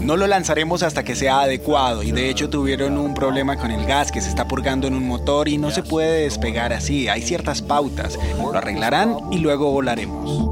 [0.00, 3.86] No lo lanzaremos hasta que sea adecuado y de hecho tuvieron un problema con el
[3.86, 7.08] gas que se está purgando en un motor y no se puede despegar así.
[7.08, 8.18] Hay ciertas pautas.
[8.38, 10.48] Lo arreglarán y luego volaremos.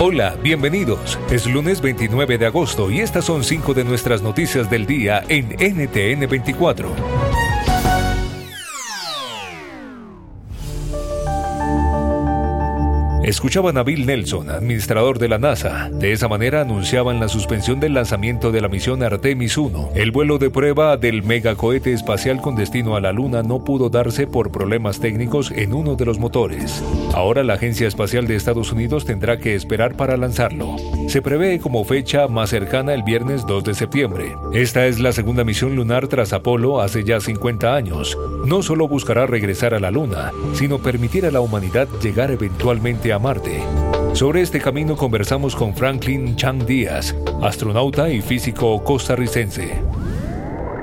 [0.00, 1.18] Hola, bienvenidos.
[1.30, 5.50] Es lunes 29 de agosto y estas son cinco de nuestras noticias del día en
[5.50, 7.21] NTN 24.
[13.24, 15.88] Escuchaban a Bill Nelson, administrador de la NASA.
[15.92, 19.90] De esa manera anunciaban la suspensión del lanzamiento de la misión Artemis 1.
[19.94, 24.26] El vuelo de prueba del megacohete espacial con destino a la Luna no pudo darse
[24.26, 26.82] por problemas técnicos en uno de los motores.
[27.14, 30.74] Ahora la Agencia Espacial de Estados Unidos tendrá que esperar para lanzarlo.
[31.06, 34.34] Se prevé como fecha más cercana el viernes 2 de septiembre.
[34.52, 38.18] Esta es la segunda misión lunar tras Apolo hace ya 50 años.
[38.44, 43.62] No solo buscará regresar a la Luna, sino permitir a la humanidad llegar eventualmente Marte.
[44.14, 49.80] Sobre este camino conversamos con Franklin Chang Díaz, astronauta y físico costarricense.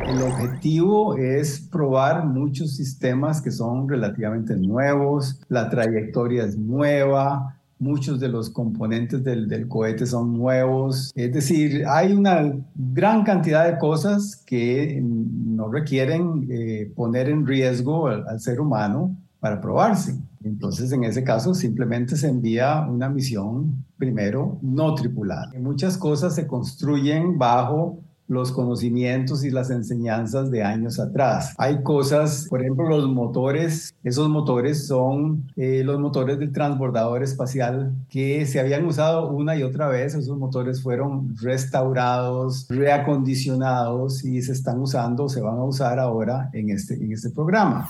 [0.08, 8.20] El objetivo es probar muchos sistemas que son relativamente nuevos, la trayectoria es nueva, muchos
[8.20, 14.36] de los componentes del, cohete son nuevos, es decir, hay una gran cantidad de cosas
[14.46, 20.18] que no requieren eh, poner en riesgo al ser humano para probarse.
[20.44, 25.52] Entonces, en ese caso, simplemente se envía una misión, primero, no tripulada.
[25.60, 31.56] Muchas cosas se construyen bajo los conocimientos y las enseñanzas de años atrás.
[31.58, 37.92] Hay cosas, por ejemplo, los motores, esos motores son eh, los motores del transbordador espacial
[38.08, 44.52] que se habían usado una y otra vez, esos motores fueron restaurados, reacondicionados y se
[44.52, 47.90] están usando, se van a usar ahora en este, en este programa.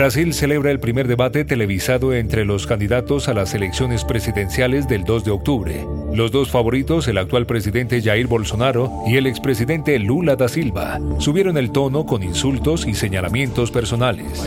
[0.00, 5.24] Brasil celebra el primer debate televisado entre los candidatos a las elecciones presidenciales del 2
[5.24, 5.86] de octubre.
[6.12, 11.56] Los dos favoritos, el actual presidente Jair Bolsonaro y el expresidente Lula da Silva, subieron
[11.56, 14.42] el tono con insultos y señalamientos personales.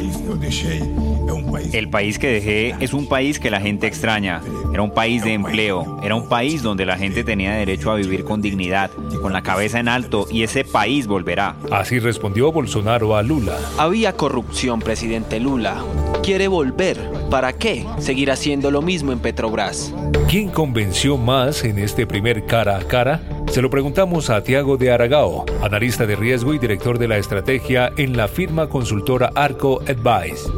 [1.72, 4.42] El país que dejé es un país que la gente extraña.
[4.74, 8.24] Era un país de empleo, era un país donde la gente tenía derecho a vivir
[8.24, 8.92] con dignidad,
[9.22, 11.56] con la cabeza en alto, y ese país volverá.
[11.72, 13.58] Así respondió Bolsonaro a Lula.
[13.78, 15.78] Había corrupción, presidente Lula.
[16.24, 16.98] Quiere volver.
[17.30, 17.86] ¿Para qué?
[18.00, 19.94] Seguir haciendo lo mismo en Petrobras.
[20.30, 23.22] ¿Quién convenció más en este primer cara a cara?
[23.52, 27.92] Se lo preguntamos a Tiago de Aragao, analista de riesgo y director de la estrategia
[27.98, 30.50] en la firma consultora Arco Advice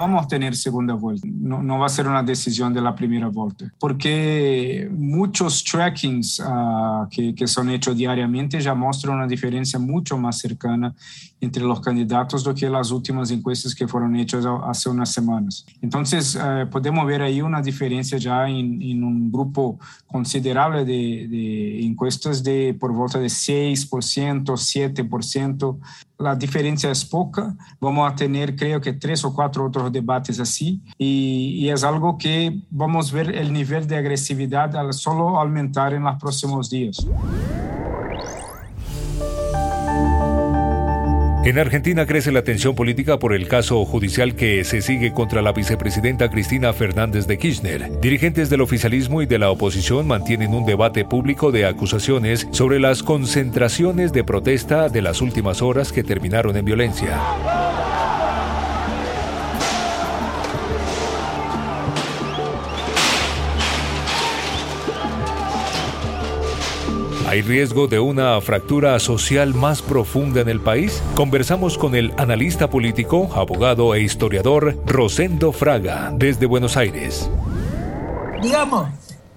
[0.00, 3.28] vamos a tener segunda vuelta, no, no, va a ser una decisión de la primera
[3.28, 10.16] vuelta, porque muchos trackings uh, que, que, son hechos diariamente ya muestran una diferencia mucho
[10.16, 10.94] más cercana
[11.40, 15.64] entre los candidatos do que las últimas encuestas que fueron hechas hace unas semanas.
[15.80, 21.84] Entonces, uh, podemos ver ahí una diferencia ya en, en un grupo considerable de, de
[21.84, 25.78] encuestas de por volta de 6%, 7%,
[26.18, 27.56] la diferencia es poca.
[27.80, 30.82] Vamos a tener, creo que, tres o cuatro otros debates así.
[30.98, 35.94] Y, y es algo que vamos a ver el nivel de agresividad al solo aumentar
[35.94, 37.06] en los próximos días.
[41.50, 45.50] En Argentina crece la tensión política por el caso judicial que se sigue contra la
[45.50, 48.00] vicepresidenta Cristina Fernández de Kirchner.
[48.00, 53.02] Dirigentes del oficialismo y de la oposición mantienen un debate público de acusaciones sobre las
[53.02, 57.18] concentraciones de protesta de las últimas horas que terminaron en violencia.
[67.30, 71.00] ¿Hay riesgo de una fractura social más profunda en el país?
[71.14, 77.30] Conversamos con el analista político, abogado e historiador Rosendo Fraga, desde Buenos Aires.
[78.42, 78.88] Digamos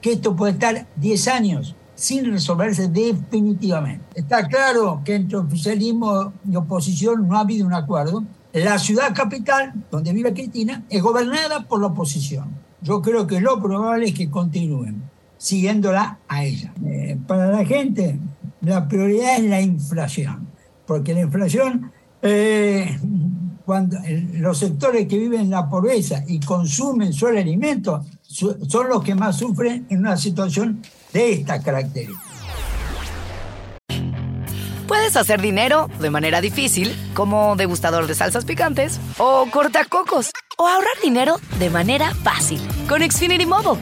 [0.01, 4.03] que esto puede estar 10 años sin resolverse definitivamente.
[4.15, 8.23] Está claro que entre oficialismo y oposición no ha habido un acuerdo.
[8.53, 12.55] La ciudad capital, donde vive Cristina, es gobernada por la oposición.
[12.81, 15.12] Yo creo que lo probable es que continúen
[15.43, 16.71] siguiéndola a ella.
[16.85, 18.17] Eh, para la gente,
[18.61, 20.47] la prioridad es la inflación,
[20.87, 21.91] porque la inflación
[22.25, 22.87] Eh,
[23.65, 23.97] cuando
[24.35, 29.35] los sectores que viven en la pobreza y consumen solo alimentos son los que más
[29.35, 30.81] sufren en una situación
[31.11, 32.23] de esta características.
[34.87, 40.97] Puedes hacer dinero de manera difícil, como degustador de salsas picantes, o cortacocos, o ahorrar
[41.03, 43.81] dinero de manera fácil con Xfinity Mobile.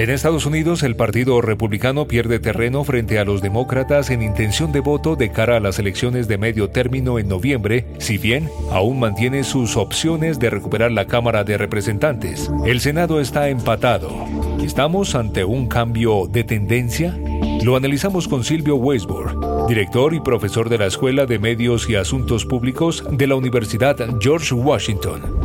[0.00, 4.80] En Estados Unidos, el Partido Republicano pierde terreno frente a los demócratas en intención de
[4.80, 9.44] voto de cara a las elecciones de medio término en noviembre, si bien aún mantiene
[9.44, 12.50] sus opciones de recuperar la Cámara de Representantes.
[12.64, 14.10] El Senado está empatado.
[14.64, 17.14] ¿Estamos ante un cambio de tendencia?
[17.62, 22.46] Lo analizamos con Silvio Weisborg, director y profesor de la Escuela de Medios y Asuntos
[22.46, 25.39] Públicos de la Universidad George Washington.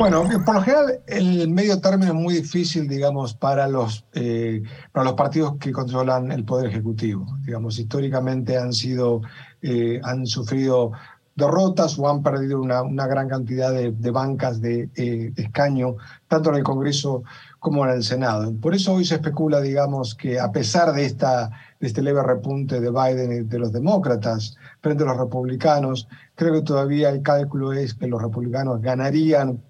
[0.00, 4.62] Bueno, por lo general el medio término es muy difícil, digamos, para los, eh,
[4.92, 7.26] para los partidos que controlan el poder ejecutivo.
[7.44, 9.20] Digamos, históricamente han sido,
[9.60, 10.92] eh, han sufrido
[11.36, 15.96] derrotas o han perdido una, una gran cantidad de, bancas de, eh, escaño,
[16.28, 17.22] tanto en el Congreso
[17.58, 18.52] como en el Senado.
[18.54, 22.80] Por eso hoy se especula, digamos, que a pesar de, esta, de este leve repunte
[22.80, 27.72] de Biden y de los demócratas frente a los republicanos, creo que todavía el cálculo
[27.72, 29.60] es que los republicanos ganarían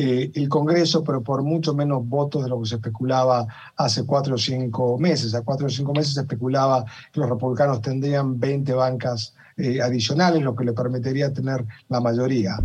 [0.00, 3.44] eh, el Congreso, pero por mucho menos votos de lo que se especulaba
[3.76, 5.34] hace cuatro o cinco meses.
[5.34, 10.40] A cuatro o cinco meses se especulaba que los republicanos tendrían 20 bancas eh, adicionales,
[10.44, 12.60] lo que le permitiría tener la mayoría.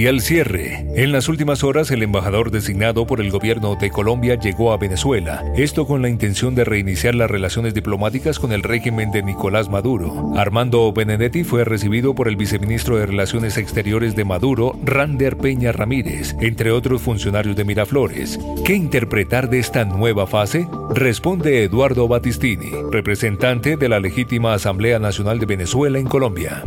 [0.00, 4.36] Y al cierre, en las últimas horas el embajador designado por el gobierno de Colombia
[4.36, 9.10] llegó a Venezuela, esto con la intención de reiniciar las relaciones diplomáticas con el régimen
[9.10, 10.32] de Nicolás Maduro.
[10.38, 16.34] Armando Benedetti fue recibido por el viceministro de Relaciones Exteriores de Maduro, Rander Peña Ramírez,
[16.40, 18.40] entre otros funcionarios de Miraflores.
[18.64, 20.66] ¿Qué interpretar de esta nueva fase?
[20.94, 26.64] Responde Eduardo Battistini, representante de la legítima Asamblea Nacional de Venezuela en Colombia.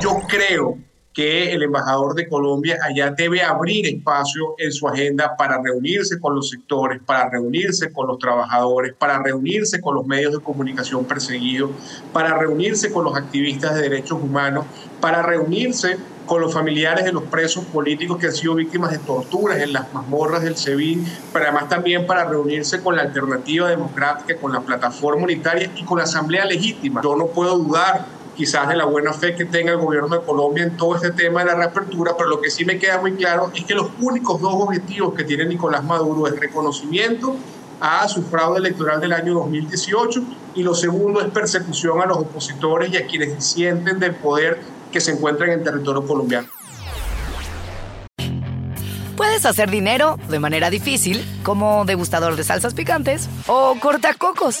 [0.00, 0.85] Yo creo
[1.16, 6.34] que el embajador de Colombia allá debe abrir espacio en su agenda para reunirse con
[6.34, 11.70] los sectores, para reunirse con los trabajadores, para reunirse con los medios de comunicación perseguidos,
[12.12, 14.66] para reunirse con los activistas de derechos humanos,
[15.00, 15.96] para reunirse
[16.26, 19.94] con los familiares de los presos políticos que han sido víctimas de torturas en las
[19.94, 25.22] mazmorras del SEBIN, pero además también para reunirse con la alternativa democrática, con la plataforma
[25.22, 27.00] unitaria y con la Asamblea Legítima.
[27.02, 30.64] Yo no puedo dudar quizás de la buena fe que tenga el gobierno de Colombia
[30.64, 33.50] en todo este tema de la reapertura, pero lo que sí me queda muy claro
[33.54, 37.34] es que los únicos dos objetivos que tiene Nicolás Maduro es reconocimiento
[37.80, 40.22] a su fraude electoral del año 2018
[40.54, 44.60] y lo segundo es persecución a los opositores y a quienes sienten del poder
[44.92, 46.48] que se encuentran en territorio colombiano.
[49.16, 54.60] Puedes hacer dinero de manera difícil, como degustador de salsas picantes, o cortacocos,